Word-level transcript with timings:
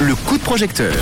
Le 0.00 0.16
coup 0.16 0.36
de 0.36 0.42
projecteur. 0.42 0.94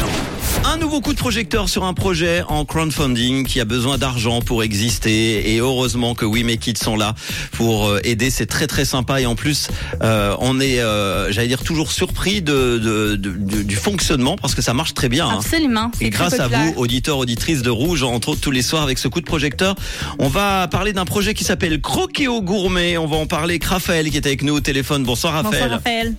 Un 0.65 0.77
nouveau 0.77 1.01
coup 1.01 1.13
de 1.13 1.19
projecteur 1.19 1.69
sur 1.69 1.85
un 1.85 1.93
projet 1.93 2.43
en 2.49 2.65
crowdfunding 2.65 3.45
qui 3.47 3.61
a 3.61 3.65
besoin 3.65 3.99
d'argent 3.99 4.41
pour 4.41 4.63
exister 4.63 5.53
et 5.55 5.59
heureusement 5.59 6.15
que 6.15 6.25
We 6.25 6.45
Make 6.45 6.67
It 6.69 6.79
sont 6.79 6.97
là 6.97 7.15
pour 7.53 7.89
euh, 7.89 8.01
aider. 8.05 8.31
C'est 8.31 8.47
très 8.47 8.67
très 8.69 8.85
sympa 8.85 9.21
et 9.21 9.27
en 9.27 9.35
plus 9.35 9.69
euh, 10.03 10.37
on 10.39 10.61
est, 10.61 10.79
euh, 10.81 11.33
j'allais 11.33 11.49
dire, 11.49 11.65
toujours 11.65 11.91
surpris 11.91 12.43
de, 12.43 12.79
de- 12.79 13.17
de- 13.17 13.33
de- 13.37 13.63
du 13.63 13.75
fonctionnement 13.77 14.37
parce 14.37 14.55
que 14.55 14.63
ça 14.63 14.73
marche 14.73 14.95
très 14.95 15.09
bien. 15.09 15.27
hein. 15.29 15.39
Absolument. 15.39 15.91
Et 16.01 16.11
grâce 16.11 16.39
à 16.39 16.47
vous, 16.49 16.75
auditeurs, 16.77 17.19
auditrices 17.19 17.63
de 17.63 17.71
Rouge, 17.71 18.05
entre 18.05 18.29
autres 18.31 18.41
tous 18.41 18.51
les 18.53 18.63
soirs 18.63 18.83
avec 18.83 18.99
ce 18.99 19.09
coup 19.09 19.21
de 19.21 19.27
projecteur, 19.27 19.75
on 20.21 20.29
va 20.29 20.69
parler 20.69 20.93
d'un 20.93 21.05
projet 21.05 21.35
qui 21.35 21.43
s'appelle 21.45 21.81
Croquéo 21.81 22.41
Gourmet. 22.41 22.99
On 22.99 23.07
va 23.07 23.17
en 23.17 23.27
parler 23.27 23.55
avec 23.55 23.65
Raphaël 23.65 24.09
qui 24.11 24.17
est 24.17 24.27
avec 24.27 24.43
nous 24.43 24.55
au 24.55 24.61
téléphone. 24.61 25.03
Bonsoir 25.03 25.33
Raphaël. 25.33 25.53
Bonsoir 25.53 25.71
Raphaël. 25.71 26.15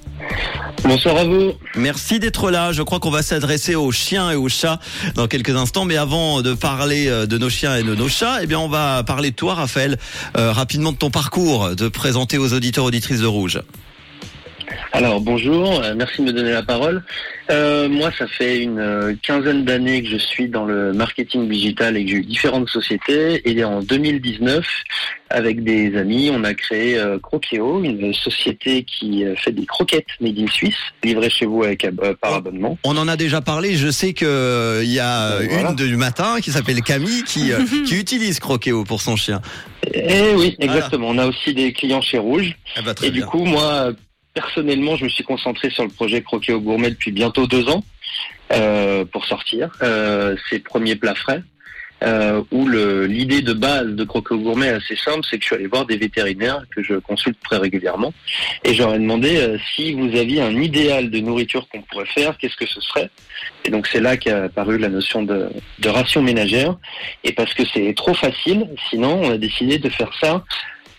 Bonsoir 0.83 1.15
à 1.17 1.23
vous. 1.23 1.53
Merci 1.77 2.19
d'être 2.19 2.51
là. 2.51 2.73
Je 2.73 2.81
crois 2.81 2.99
qu'on 2.99 3.09
va 3.11 3.21
s'adresser 3.21 3.73
aux 3.75 3.91
chiens 3.91 4.22
et 4.31 4.35
aux 4.35 4.49
chats 4.49 4.79
dans 5.15 5.27
quelques 5.27 5.55
instants. 5.55 5.85
Mais 5.85 5.97
avant 5.97 6.41
de 6.41 6.53
parler 6.53 7.07
euh, 7.07 7.25
de 7.25 7.37
nos 7.37 7.49
chiens 7.49 7.75
et 7.75 7.83
de 7.83 7.95
nos 7.95 8.07
chats, 8.07 8.39
eh 8.41 8.47
bien, 8.47 8.59
on 8.59 8.69
va 8.69 9.03
parler 9.03 9.31
de 9.31 9.35
toi, 9.35 9.55
Raphaël, 9.55 9.97
euh, 10.37 10.51
rapidement 10.51 10.91
de 10.91 10.97
ton 10.97 11.09
parcours, 11.09 11.75
de 11.75 11.87
présenter 11.87 12.37
aux 12.37 12.53
auditeurs, 12.53 12.85
auditrices 12.85 13.21
de 13.21 13.25
Rouge. 13.25 13.61
Alors 14.95 15.21
bonjour, 15.21 15.81
euh, 15.83 15.95
merci 15.97 16.21
de 16.21 16.27
me 16.27 16.31
donner 16.33 16.51
la 16.51 16.61
parole. 16.61 17.01
Euh, 17.49 17.89
moi, 17.89 18.11
ça 18.15 18.27
fait 18.27 18.61
une 18.61 18.77
euh, 18.77 19.15
quinzaine 19.23 19.65
d'années 19.65 20.03
que 20.03 20.09
je 20.09 20.17
suis 20.17 20.47
dans 20.47 20.65
le 20.65 20.93
marketing 20.93 21.49
digital 21.49 21.97
et 21.97 22.05
que 22.05 22.11
j'ai 22.11 22.17
eu 22.17 22.23
différentes 22.23 22.69
sociétés. 22.69 23.41
Et 23.49 23.63
en 23.63 23.81
2019, 23.81 24.63
avec 25.31 25.63
des 25.63 25.97
amis, 25.97 26.29
on 26.31 26.43
a 26.43 26.53
créé 26.53 26.95
euh, 26.99 27.17
Croqueo, 27.17 27.83
une 27.83 28.13
société 28.13 28.83
qui 28.83 29.25
fait 29.35 29.51
des 29.51 29.65
croquettes 29.65 30.05
made 30.21 30.37
in 30.37 30.45
Suisse, 30.45 30.77
livrées 31.03 31.31
chez 31.31 31.47
vous 31.47 31.63
avec 31.63 31.83
euh, 31.85 32.13
par 32.21 32.35
abonnement. 32.35 32.77
On 32.83 32.95
en 32.95 33.07
a 33.07 33.17
déjà 33.17 33.41
parlé. 33.41 33.75
Je 33.75 33.89
sais 33.89 34.13
que 34.13 34.25
euh, 34.25 34.83
il 34.83 34.91
y 34.91 34.99
a 34.99 35.39
voilà. 35.49 35.71
une 35.71 35.75
du 35.75 35.97
matin 35.97 36.35
qui 36.39 36.51
s'appelle 36.51 36.81
Camille 36.83 37.23
qui, 37.23 37.49
qui 37.87 37.99
utilise 37.99 38.39
Croquéo 38.39 38.83
pour 38.83 39.01
son 39.01 39.15
chien. 39.15 39.41
Et 39.91 40.35
oui, 40.35 40.55
Voilà. 40.59 40.75
exactement. 40.75 41.07
On 41.09 41.17
a 41.17 41.25
aussi 41.25 41.55
des 41.55 41.73
clients 41.73 42.01
chez 42.01 42.19
Rouge. 42.19 42.55
Eh 42.77 42.83
ben, 42.83 42.93
Et 43.01 43.09
du 43.09 43.25
coup, 43.25 43.43
moi, 43.43 43.91
personnellement, 44.33 44.95
je 44.95 45.05
me 45.05 45.09
suis 45.09 45.23
concentré 45.23 45.69
sur 45.69 45.83
le 45.83 45.89
projet 45.89 46.21
Croquet 46.21 46.53
au 46.53 46.61
Gourmet 46.61 46.89
depuis 46.89 47.11
bientôt 47.11 47.47
deux 47.47 47.69
ans 47.69 47.83
euh, 48.51 49.05
pour 49.05 49.25
sortir 49.25 49.71
euh, 49.81 50.35
ses 50.49 50.59
premiers 50.59 50.95
plats 50.95 51.15
frais. 51.15 51.43
Euh, 52.03 52.43
où 52.51 52.67
l'idée 52.67 53.41
de 53.41 53.53
base 53.53 53.87
de 53.87 54.03
Croquet 54.03 54.33
au 54.33 54.39
Gourmet 54.39 54.67
est 54.67 54.71
assez 54.71 54.97
simple, 54.97 55.21
c'est 55.29 55.37
que 55.37 55.43
je 55.43 55.47
suis 55.47 55.55
allé 55.55 55.67
voir 55.67 55.85
des 55.85 55.95
vétérinaires 55.95 56.61
que 56.75 56.83
je 56.83 56.95
consulte 56.95 57.37
très 57.41 57.55
régulièrement 57.55 58.13
et 58.65 58.71
ai 58.71 58.75
demandé 58.75 59.37
euh, 59.37 59.57
si 59.73 59.93
vous 59.93 60.13
aviez 60.17 60.41
un 60.41 60.61
idéal 60.61 61.09
de 61.09 61.19
nourriture 61.19 61.65
qu'on 61.69 61.81
pourrait 61.83 62.07
faire, 62.07 62.37
qu'est-ce 62.37 62.57
que 62.57 62.65
ce 62.65 62.81
serait? 62.81 63.09
Et 63.63 63.71
donc 63.71 63.87
c'est 63.87 64.01
là 64.01 64.17
qu'est 64.17 64.31
apparue 64.31 64.77
la 64.79 64.89
notion 64.89 65.23
de 65.23 65.49
ration 65.85 66.21
ménagère 66.21 66.75
et 67.23 67.31
parce 67.31 67.53
que 67.53 67.63
c'est 67.73 67.93
trop 67.95 68.13
facile, 68.13 68.67
sinon 68.89 69.21
on 69.23 69.31
a 69.31 69.37
décidé 69.37 69.77
de 69.77 69.87
faire 69.87 70.11
ça 70.19 70.43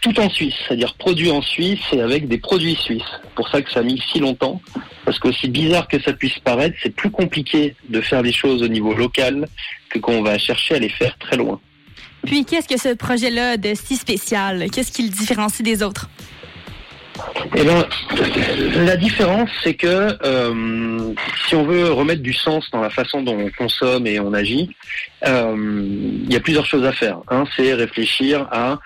tout 0.05 0.21
en 0.21 0.29
Suisse, 0.29 0.55
c'est-à-dire 0.69 0.95
produit 0.95 1.31
en 1.31 1.41
Suisse 1.41 1.81
et 1.93 2.03
avec 2.03 2.29
des 2.29 2.37
produits 2.37 2.77
suisses. 2.77 3.03
Pour 3.35 3.49
ça 3.49 3.63
que 3.63 3.71
ça 3.71 3.81
a 3.81 3.83
mis 3.83 4.01
si 4.13 4.21
longtemps, 4.21 4.61
parce 5.07 5.19
qu'aussi 5.19 5.49
bizarre 5.49 5.89
que 5.89 5.99
ça 5.99 6.13
puisse 6.13 6.39
paraître, 6.41 6.77
c'est 6.83 6.95
plus 6.95 7.11
compliqué 7.11 7.75
de 7.89 8.03
faire 8.03 8.21
les 8.21 8.33
choses 8.33 8.63
au 8.63 8.69
niveau 8.69 8.93
local 8.93 9.49
que 9.89 9.99
quand 9.99 10.13
on 10.13 10.23
va 10.23 10.37
chercher 10.37 10.75
à 10.75 10.79
les 10.79 10.91
faire 10.91 11.17
très 11.19 11.39
loin. 11.39 11.59
Puis, 12.27 12.45
qu'est-ce 12.45 12.69
que 12.69 12.79
ce 12.79 12.95
projet-là 12.95 13.57
de 13.57 13.73
si 13.75 13.97
spécial? 13.97 14.67
Qu'est-ce 14.71 14.93
qui 14.93 15.05
le 15.05 15.09
différencie 15.09 15.63
des 15.63 15.83
autres? 15.83 16.11
Eh 17.57 17.63
ben, 17.63 17.87
la 18.85 18.97
différence, 18.97 19.49
c'est 19.63 19.75
que 19.75 20.19
euh, 20.23 21.15
si 21.49 21.55
on 21.55 21.65
veut 21.65 21.93
remettre 21.93 22.23
du 22.23 22.35
sens 22.35 22.69
dans 22.73 22.81
la 22.81 22.91
façon 22.91 23.23
dont 23.23 23.39
on 23.39 23.51
consomme 23.57 24.07
et 24.07 24.21
on 24.21 24.35
agit, 24.35 24.71
euh, 25.27 25.55
il 26.27 26.33
y 26.33 26.37
a 26.37 26.41
plusieurs 26.41 26.67
choses 26.67 26.85
à 26.85 26.93
faire. 26.93 27.21
Un, 27.29 27.45
c'est 27.57 27.73
réfléchir 27.73 28.49
à 28.51 28.81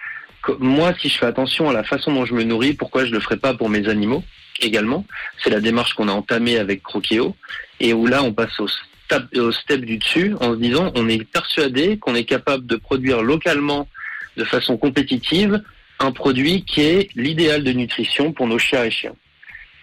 moi, 0.59 0.93
si 1.01 1.09
je 1.09 1.19
fais 1.19 1.27
attention 1.27 1.69
à 1.69 1.73
la 1.73 1.85
façon 1.85 2.13
dont 2.13 2.25
je 2.25 2.35
me 2.35 2.43
nourris, 2.43 2.75
pourquoi 2.75 3.05
je 3.05 3.13
le 3.13 3.21
ferais 3.21 3.37
pas 3.37 3.55
pour 3.55 3.69
mes 3.69 3.89
animaux 3.89 4.23
également 4.61 5.05
C'est 5.43 5.51
la 5.51 5.61
démarche 5.61 5.95
qu'on 5.95 6.09
a 6.09 6.13
entamée 6.13 6.59
avec 6.59 6.83
Croqueo 6.83 7.37
et 7.81 7.93
où 7.93 8.07
là, 8.07 8.23
on 8.23 8.33
passe 8.33 8.59
au 8.61 8.69
step, 8.69 9.81
du 9.81 9.99
dessus 9.99 10.35
en 10.41 10.53
se 10.53 10.59
disant, 10.59 10.93
on 10.95 11.09
est 11.09 11.25
persuadé 11.25 11.99
qu'on 11.99 12.15
est 12.15 12.25
capable 12.25 12.67
de 12.67 12.77
produire 12.77 13.23
localement 13.23 13.89
de 14.37 14.45
façon 14.45 14.77
compétitive 14.77 15.63
un 15.99 16.13
produit 16.13 16.65
qui 16.65 16.83
est 16.83 17.09
l'idéal 17.17 17.65
de 17.65 17.73
nutrition 17.73 18.33
pour 18.33 18.47
nos 18.47 18.59
chiens 18.59 18.85
et 18.85 18.91
chiens. 18.91 19.15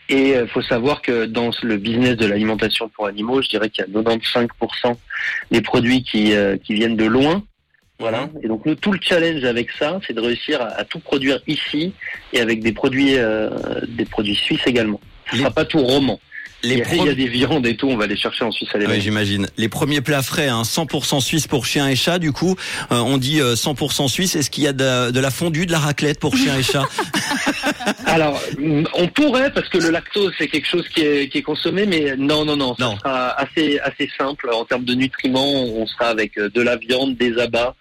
Et 0.07 0.33
il 0.33 0.47
faut 0.47 0.61
savoir 0.61 1.01
que 1.01 1.25
dans 1.25 1.49
le 1.63 1.77
business 1.77 2.15
de 2.15 2.27
l'alimentation 2.27 2.89
pour 2.89 3.07
animaux, 3.07 3.41
je 3.41 3.49
dirais 3.49 3.69
qu'il 3.69 3.85
y 3.85 3.97
a 3.97 4.01
95% 4.01 4.95
des 5.49 5.61
produits 5.61 6.03
qui, 6.03 6.33
euh, 6.33 6.57
qui 6.57 6.75
viennent 6.75 6.95
de 6.95 7.05
loin. 7.05 7.43
Voilà. 7.99 8.29
Et 8.43 8.47
donc 8.47 8.65
nous, 8.65 8.75
tout 8.75 8.91
le 8.91 8.99
challenge 9.01 9.43
avec 9.45 9.69
ça, 9.79 9.99
c'est 10.05 10.13
de 10.13 10.21
réussir 10.21 10.61
à, 10.61 10.65
à 10.65 10.83
tout 10.83 10.99
produire 10.99 11.39
ici 11.47 11.93
et 12.33 12.39
avec 12.41 12.61
des 12.61 12.73
produits, 12.73 13.15
euh, 13.17 13.49
des 13.87 14.05
produits 14.05 14.35
suisses 14.35 14.65
également. 14.65 14.99
Ce 15.29 15.35
Les- 15.35 15.41
sera 15.41 15.51
pas 15.51 15.65
tout 15.65 15.79
roman. 15.79 16.19
Il 16.63 16.69
Les 16.71 16.77
y, 16.77 16.81
a, 16.81 16.95
il 16.95 17.05
y 17.05 17.09
a 17.09 17.13
des 17.13 17.27
viandes 17.27 17.67
et 17.67 17.75
tout, 17.77 17.87
on 17.87 17.95
va 17.97 18.07
les 18.07 18.17
chercher 18.17 18.43
en 18.43 18.51
Suisse 18.51 18.69
Ah 18.71 18.77
oui, 18.77 18.83
alémanique. 18.85 19.03
j'imagine. 19.03 19.47
Les 19.55 19.69
premiers 19.69 20.01
plats 20.01 20.23
frais, 20.23 20.47
hein, 20.47 20.63
100% 20.63 21.19
suisse 21.21 21.45
pour 21.45 21.65
chiens 21.67 21.87
et 21.87 21.95
chats. 21.95 22.17
Du 22.17 22.31
coup, 22.31 22.55
euh, 22.91 22.95
on 22.97 23.17
dit 23.19 23.39
euh, 23.39 23.53
100% 23.55 24.07
suisse. 24.07 24.35
Est-ce 24.35 24.49
qu'il 24.49 24.63
y 24.63 24.67
a 24.67 24.73
de, 24.73 25.11
de 25.11 25.19
la 25.19 25.29
fondue, 25.29 25.67
de 25.67 25.71
la 25.71 25.77
raclette 25.79 26.19
pour 26.19 26.35
chiens 26.35 26.57
et 26.57 26.63
chats 26.63 26.85
Alors, 28.05 28.41
mm, 28.57 28.83
on 28.93 29.07
pourrait, 29.07 29.51
parce 29.53 29.69
que 29.69 29.77
le 29.77 29.89
lactose, 29.91 30.33
c'est 30.37 30.47
quelque 30.47 30.67
chose 30.67 30.87
qui 30.89 31.01
est, 31.01 31.29
qui 31.29 31.39
est 31.39 31.43
consommé, 31.43 31.85
mais 31.85 32.15
non, 32.17 32.45
non, 32.45 32.55
non, 32.55 32.75
ça 32.75 32.85
Non. 32.85 32.97
sera 32.97 33.29
assez, 33.39 33.79
assez 33.79 34.09
simple. 34.17 34.49
En 34.51 34.65
termes 34.65 34.85
de 34.85 34.93
nutriments, 34.93 35.63
on 35.63 35.85
sera 35.85 36.07
avec 36.07 36.37
euh, 36.37 36.49
de 36.49 36.61
la 36.61 36.75
viande, 36.77 37.15
des 37.15 37.37
abats, 37.39 37.75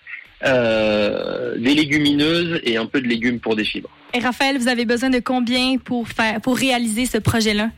euh, 0.44 1.56
des 1.58 1.74
légumineuses 1.74 2.60
et 2.64 2.76
un 2.76 2.86
peu 2.86 3.00
de 3.00 3.06
légumes 3.08 3.40
pour 3.40 3.56
des 3.56 3.64
fibres. 3.64 3.90
Et 4.12 4.18
Raphaël, 4.18 4.58
vous 4.58 4.68
avez 4.68 4.84
besoin 4.84 5.10
de 5.10 5.18
combien 5.20 5.78
pour 5.78 6.06
faire, 6.08 6.40
pour 6.40 6.56
réaliser 6.56 7.06
ce 7.06 7.18
projet-là? 7.18 7.70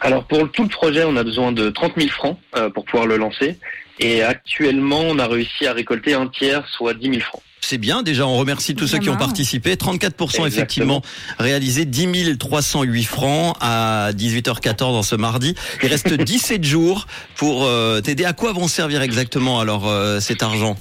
Alors, 0.00 0.24
pour 0.24 0.50
tout 0.52 0.62
le 0.62 0.68
projet, 0.68 1.04
on 1.04 1.16
a 1.16 1.24
besoin 1.24 1.52
de 1.52 1.70
30 1.70 1.92
000 1.96 2.08
francs 2.10 2.38
euh, 2.56 2.70
pour 2.70 2.84
pouvoir 2.84 3.06
le 3.06 3.16
lancer. 3.16 3.58
Et 4.00 4.22
actuellement, 4.22 5.00
on 5.02 5.18
a 5.18 5.26
réussi 5.26 5.66
à 5.66 5.72
récolter 5.72 6.14
un 6.14 6.28
tiers, 6.28 6.66
soit 6.68 6.94
10 6.94 7.10
000 7.10 7.20
francs. 7.20 7.42
C'est 7.60 7.78
bien. 7.78 8.02
Déjà, 8.02 8.26
on 8.26 8.36
remercie 8.36 8.74
tous 8.74 8.86
ceux 8.86 8.98
qui 8.98 9.10
ont 9.10 9.16
participé. 9.16 9.74
34% 9.74 10.02
Exactement. 10.04 10.46
effectivement 10.46 11.02
réalisé. 11.38 11.84
10 11.84 12.38
308 12.38 13.04
francs 13.04 13.56
à 13.60 14.10
18h14 14.12 14.84
en 14.84 15.02
ce 15.02 15.16
mardi. 15.16 15.54
Il 15.82 15.88
reste 15.88 16.12
17 16.14 16.64
jours 16.64 17.06
pour 17.36 17.64
euh, 17.64 18.00
t'aider. 18.00 18.24
À 18.24 18.32
quoi 18.32 18.52
vont 18.52 18.68
servir 18.68 19.02
exactement 19.02 19.60
alors 19.60 19.88
euh, 19.88 20.20
cet 20.20 20.42
argent? 20.42 20.76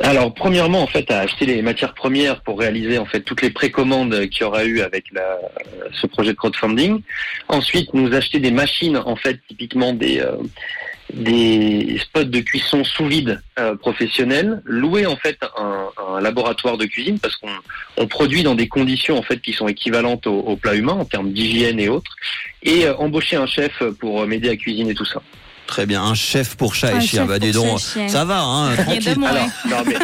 Alors, 0.00 0.34
premièrement, 0.34 0.82
en 0.82 0.86
fait, 0.86 1.10
à 1.10 1.20
acheter 1.20 1.46
les 1.46 1.62
matières 1.62 1.94
premières 1.94 2.40
pour 2.40 2.58
réaliser 2.58 2.98
en 2.98 3.04
fait 3.06 3.20
toutes 3.20 3.42
les 3.42 3.50
précommandes 3.50 4.28
qu'il 4.28 4.40
y 4.40 4.44
aura 4.44 4.64
eu 4.64 4.80
avec 4.80 5.04
la, 5.12 5.38
ce 5.92 6.06
projet 6.06 6.32
de 6.32 6.36
crowdfunding. 6.36 7.00
Ensuite, 7.48 7.94
nous 7.94 8.12
acheter 8.12 8.40
des 8.40 8.50
machines, 8.50 8.96
en 8.96 9.16
fait, 9.16 9.38
typiquement 9.48 9.92
des 9.92 10.20
euh, 10.20 10.32
des 11.12 11.98
spots 12.02 12.24
de 12.24 12.40
cuisson 12.40 12.82
sous 12.82 13.06
vide 13.06 13.40
euh, 13.58 13.76
professionnels, 13.76 14.62
louer 14.64 15.06
en 15.06 15.16
fait 15.16 15.38
un, 15.56 15.86
un 16.16 16.20
laboratoire 16.20 16.78
de 16.78 16.86
cuisine 16.86 17.18
parce 17.18 17.36
qu'on 17.36 17.50
on 17.96 18.06
produit 18.06 18.42
dans 18.42 18.54
des 18.54 18.68
conditions 18.68 19.18
en 19.18 19.22
fait 19.22 19.40
qui 19.40 19.52
sont 19.52 19.68
équivalentes 19.68 20.26
au, 20.26 20.38
au 20.40 20.56
plat 20.56 20.74
humain 20.74 20.94
en 20.94 21.04
termes 21.04 21.32
d'hygiène 21.32 21.78
et 21.78 21.88
autres, 21.88 22.10
et 22.62 22.86
euh, 22.86 22.96
embaucher 22.96 23.36
un 23.36 23.46
chef 23.46 23.82
pour 24.00 24.26
m'aider 24.26 24.48
à 24.48 24.56
cuisiner 24.56 24.94
tout 24.94 25.04
ça. 25.04 25.20
Très 25.66 25.86
bien. 25.86 26.02
Un 26.02 26.14
chef 26.14 26.56
pour 26.56 26.74
chat 26.74 26.88
Un 26.94 27.00
et 27.00 27.06
chien. 27.06 27.24
Bah 27.24 27.38
dis 27.38 27.52
donc, 27.52 27.80
ça 27.80 28.24
va. 28.26 28.42
Hein, 28.42 28.76
tranquille. 28.76 29.16
Alors, 29.24 29.48
non, 29.68 29.76
mais 29.86 29.94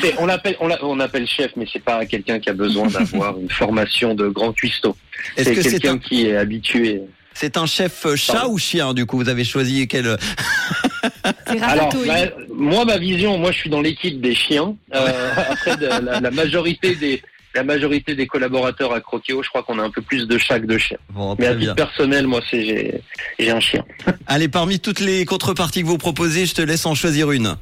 c'est- 0.00 0.14
on 0.18 0.26
l'appelle 0.26 0.56
on, 0.60 0.98
appelle 0.98 1.26
chef, 1.28 1.52
mais 1.56 1.66
c'est 1.72 1.82
pas 1.84 2.04
quelqu'un 2.04 2.40
qui 2.40 2.50
a 2.50 2.52
besoin 2.52 2.88
d'avoir 2.88 3.38
une 3.38 3.48
formation 3.48 4.14
de 4.14 4.26
grand 4.28 4.52
cuistot. 4.52 4.96
C'est 5.36 5.54
que 5.54 5.62
c'est 5.62 5.70
quelqu'un 5.70 5.94
un, 5.94 5.98
qui 5.98 6.26
est 6.26 6.36
habitué. 6.36 7.00
C'est 7.34 7.56
un 7.56 7.66
chef 7.66 8.06
euh, 8.06 8.16
chat 8.16 8.32
Pardon. 8.34 8.52
ou 8.52 8.58
chien 8.58 8.94
Du 8.94 9.06
coup, 9.06 9.16
vous 9.18 9.28
avez 9.28 9.44
choisi 9.44 9.86
quel 9.88 10.16
C'est 11.46 11.60
Alors, 11.62 11.90
bah, 12.06 12.14
moi, 12.54 12.84
ma 12.84 12.96
vision, 12.98 13.38
moi, 13.38 13.52
je 13.52 13.58
suis 13.58 13.70
dans 13.70 13.80
l'équipe 13.80 14.20
des 14.20 14.34
chiens. 14.34 14.74
Euh, 14.94 15.30
après, 15.50 15.76
de- 15.76 15.86
la, 15.86 16.20
la 16.20 16.30
majorité 16.30 16.94
des 16.96 17.22
la 17.56 17.62
majorité 17.62 18.16
des 18.16 18.26
collaborateurs 18.26 18.92
à 18.92 19.00
Croqueo, 19.00 19.40
je 19.44 19.48
crois 19.48 19.62
qu'on 19.62 19.78
a 19.78 19.82
un 19.84 19.90
peu 19.90 20.02
plus 20.02 20.26
de 20.26 20.38
chat 20.38 20.58
que 20.58 20.66
de 20.66 20.76
chien. 20.76 20.96
Bon, 21.10 21.36
Mais 21.38 21.46
à 21.46 21.50
titre 21.50 21.60
bien. 21.60 21.74
personnel, 21.76 22.26
moi, 22.26 22.40
c'est 22.50 22.64
j'ai 22.64 23.00
j'ai 23.38 23.50
un 23.52 23.60
chien. 23.60 23.84
Allez, 24.26 24.48
parmi 24.48 24.80
toutes 24.80 24.98
les 24.98 25.24
contreparties 25.24 25.82
que 25.82 25.86
vous 25.86 25.96
proposez, 25.98 26.46
je 26.46 26.54
te 26.54 26.62
laisse 26.62 26.84
en 26.84 26.96
choisir 26.96 27.30
une. 27.30 27.54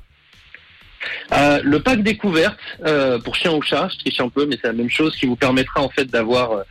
Euh, 1.32 1.60
le 1.62 1.80
pack 1.80 2.02
découverte 2.02 2.58
euh, 2.86 3.18
pour 3.18 3.34
chien 3.36 3.52
ou 3.52 3.60
chat, 3.60 3.88
je 3.92 3.98
triche 3.98 4.20
un 4.20 4.28
peu, 4.30 4.46
mais 4.46 4.56
c'est 4.62 4.68
la 4.68 4.72
même 4.72 4.88
chose 4.90 5.14
qui 5.16 5.26
vous 5.26 5.36
permettra 5.36 5.82
en 5.82 5.88
fait 5.90 6.04
d'avoir 6.06 6.62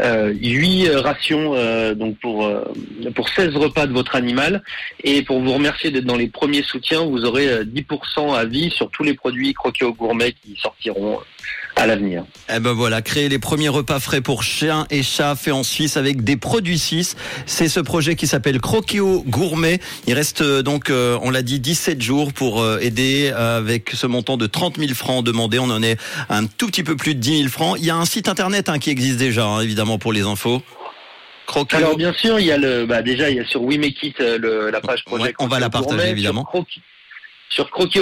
euh, 0.00 0.14
euh, 0.14 0.32
8 0.32 0.88
rations 0.96 1.54
euh, 1.54 1.94
donc 1.94 2.18
pour 2.18 2.44
euh, 2.44 2.64
pour 3.14 3.28
16 3.28 3.56
repas 3.56 3.86
de 3.86 3.92
votre 3.92 4.14
animal. 4.16 4.62
Et 5.02 5.22
pour 5.22 5.40
vous 5.40 5.52
remercier 5.52 5.90
d'être 5.90 6.04
dans 6.04 6.16
les 6.16 6.28
premiers 6.28 6.62
soutiens, 6.62 7.04
vous 7.04 7.24
aurez 7.24 7.48
euh, 7.48 7.64
10% 7.64 8.34
à 8.34 8.44
vie 8.44 8.70
sur 8.70 8.90
tous 8.90 9.02
les 9.02 9.14
produits 9.14 9.54
croqués 9.54 9.84
au 9.84 9.92
gourmet 9.92 10.32
qui 10.32 10.56
sortiront 10.60 11.20
à 11.76 11.86
l'avenir. 11.86 12.24
Eh 12.54 12.60
ben 12.60 12.72
voilà, 12.72 13.02
créer 13.02 13.28
les 13.28 13.38
premiers 13.38 13.68
repas 13.68 13.98
frais 13.98 14.20
pour 14.20 14.42
chiens 14.42 14.86
et 14.90 15.02
chats 15.02 15.34
faits 15.34 15.54
en 15.54 15.62
Suisse 15.62 15.96
avec 15.96 16.22
des 16.22 16.36
produits 16.36 16.78
suisses. 16.78 17.16
C'est 17.46 17.68
ce 17.68 17.80
projet 17.80 18.16
qui 18.16 18.26
s'appelle 18.26 18.60
Croqueo 18.60 19.24
Gourmet. 19.26 19.80
Il 20.06 20.14
reste 20.14 20.42
euh, 20.42 20.62
donc, 20.62 20.90
euh, 20.90 21.18
on 21.22 21.30
l'a 21.30 21.42
dit, 21.42 21.60
17 21.60 22.00
jours 22.00 22.32
pour 22.32 22.62
euh, 22.62 22.78
aider 22.80 23.32
avec 23.36 23.90
ce 23.90 24.06
montant 24.06 24.36
de 24.36 24.46
30 24.46 24.78
000 24.78 24.94
francs 24.94 25.24
demandé. 25.24 25.58
On 25.58 25.70
en 25.70 25.82
est 25.82 25.98
un 26.28 26.46
tout 26.46 26.68
petit 26.68 26.84
peu 26.84 26.96
plus 26.96 27.14
de 27.14 27.20
10 27.20 27.38
000 27.38 27.48
francs. 27.48 27.76
Il 27.78 27.84
y 27.84 27.90
a 27.90 27.96
un 27.96 28.04
site 28.04 28.28
internet 28.28 28.68
hein, 28.68 28.78
qui 28.78 28.90
existe 28.90 29.18
déjà, 29.18 29.44
hein, 29.44 29.60
évidemment, 29.60 29.98
pour 29.98 30.12
les 30.12 30.22
infos. 30.22 30.62
Croqueo. 31.46 31.76
Alors 31.76 31.96
bien 31.96 32.12
sûr, 32.14 32.38
il 32.40 32.46
y 32.46 32.52
a 32.52 32.56
le, 32.56 32.86
bah 32.86 33.02
déjà 33.02 33.28
il 33.28 33.36
y 33.36 33.40
a 33.40 33.44
sur 33.44 33.62
We 33.62 33.76
Make 33.76 34.02
It 34.02 34.18
le, 34.18 34.70
la 34.70 34.80
page 34.80 35.04
projet. 35.04 35.24
Ouais, 35.24 35.34
on 35.38 35.46
va 35.46 35.60
la 35.60 35.68
partager 35.68 35.96
Gourmet, 35.96 36.10
évidemment. 36.10 36.46
Sur 37.54 37.70
Croqui- 37.70 38.00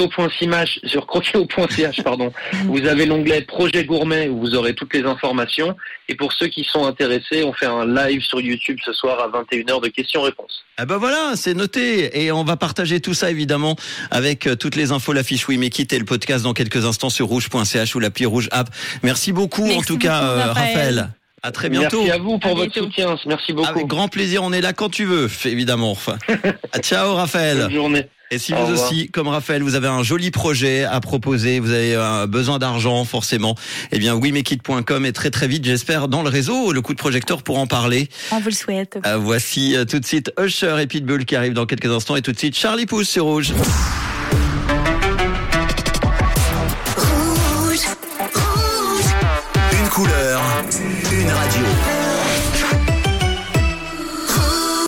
Sur 0.84 1.06
croqueo.ch, 1.06 2.02
pardon, 2.02 2.32
vous 2.66 2.86
avez 2.86 3.04
l'onglet 3.06 3.42
projet 3.42 3.84
gourmet 3.84 4.28
où 4.28 4.40
vous 4.40 4.54
aurez 4.54 4.74
toutes 4.74 4.94
les 4.94 5.02
informations. 5.04 5.76
Et 6.08 6.14
pour 6.14 6.32
ceux 6.32 6.46
qui 6.48 6.64
sont 6.64 6.86
intéressés, 6.86 7.44
on 7.44 7.52
fait 7.52 7.66
un 7.66 7.84
live 7.86 8.22
sur 8.22 8.40
YouTube 8.40 8.78
ce 8.84 8.92
soir 8.94 9.20
à 9.20 9.28
21h 9.28 9.82
de 9.82 9.88
questions-réponses. 9.88 10.64
Ah 10.78 10.86
ben 10.86 10.96
voilà, 10.96 11.32
c'est 11.36 11.54
noté. 11.54 12.22
Et 12.24 12.32
on 12.32 12.44
va 12.44 12.56
partager 12.56 13.00
tout 13.00 13.14
ça 13.14 13.30
évidemment 13.30 13.76
avec 14.10 14.46
euh, 14.46 14.56
toutes 14.56 14.74
les 14.76 14.90
infos, 14.90 15.12
la 15.12 15.22
fiche 15.22 15.46
et 15.48 15.98
le 15.98 16.04
podcast 16.04 16.44
dans 16.44 16.54
quelques 16.54 16.84
instants 16.86 17.10
sur 17.10 17.26
rouge.ch 17.26 17.94
ou 17.94 18.00
l'appli 18.00 18.24
Rouge 18.24 18.48
App. 18.52 18.70
Merci 19.02 19.32
beaucoup 19.32 19.68
en 19.70 19.82
tout 19.82 19.98
cas, 19.98 20.20
beaucoup, 20.20 20.32
euh, 20.40 20.44
Raphaël. 20.46 20.74
Raphaël. 20.76 21.08
À 21.42 21.50
très 21.50 21.68
bientôt. 21.68 21.98
Merci 22.04 22.12
à 22.12 22.18
vous 22.18 22.38
pour 22.38 22.50
À 22.52 22.54
votre 22.54 22.72
bientôt. 22.72 22.88
soutien. 22.88 23.16
Merci 23.26 23.52
beaucoup. 23.52 23.68
Avec 23.68 23.86
grand 23.86 24.08
plaisir, 24.08 24.42
on 24.44 24.52
est 24.52 24.60
là 24.60 24.72
quand 24.72 24.90
tu 24.90 25.04
veux, 25.04 25.28
évidemment. 25.44 25.96
Ciao 26.82 27.14
Raphaël. 27.14 27.58
Bonne 27.58 27.72
journée. 27.72 28.06
Et 28.30 28.38
si 28.38 28.54
vous 28.54 28.72
aussi, 28.72 29.10
comme 29.10 29.28
Raphaël, 29.28 29.62
vous 29.62 29.74
avez 29.74 29.88
un 29.88 30.02
joli 30.02 30.30
projet 30.30 30.84
à 30.84 31.00
proposer, 31.00 31.60
vous 31.60 31.70
avez 31.70 31.94
euh, 31.94 32.26
besoin 32.26 32.58
d'argent 32.58 33.04
forcément, 33.04 33.56
eh 33.90 33.98
bien 33.98 34.14
wemekit.com 34.14 35.04
est 35.04 35.12
très 35.12 35.28
très 35.28 35.46
vite, 35.46 35.66
j'espère, 35.66 36.08
dans 36.08 36.22
le 36.22 36.30
réseau, 36.30 36.72
le 36.72 36.80
coup 36.80 36.94
de 36.94 36.98
projecteur 36.98 37.42
pour 37.42 37.58
en 37.58 37.66
parler. 37.66 38.08
On 38.30 38.38
vous 38.40 38.48
le 38.48 38.54
souhaite. 38.54 38.98
Euh, 39.04 39.18
voici 39.18 39.76
euh, 39.76 39.84
tout 39.84 39.98
de 39.98 40.06
suite 40.06 40.32
Usher 40.40 40.76
et 40.80 40.86
Pitbull 40.86 41.26
qui 41.26 41.36
arrivent 41.36 41.52
dans 41.52 41.66
quelques 41.66 41.90
instants 41.92 42.16
et 42.16 42.22
tout 42.22 42.32
de 42.32 42.38
suite 42.38 42.56
Charlie 42.56 42.86
Pouce 42.86 43.06
sur 43.08 43.24
Rouge. 43.24 43.52